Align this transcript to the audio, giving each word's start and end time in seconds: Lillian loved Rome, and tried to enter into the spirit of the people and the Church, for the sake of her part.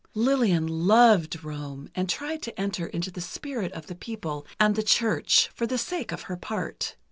Lillian 0.15 0.65
loved 0.65 1.43
Rome, 1.43 1.87
and 1.93 2.09
tried 2.09 2.41
to 2.41 2.59
enter 2.59 2.87
into 2.87 3.11
the 3.11 3.21
spirit 3.21 3.71
of 3.73 3.85
the 3.85 3.93
people 3.93 4.47
and 4.59 4.73
the 4.75 4.81
Church, 4.81 5.51
for 5.53 5.67
the 5.67 5.77
sake 5.77 6.11
of 6.11 6.23
her 6.23 6.35
part. 6.37 6.95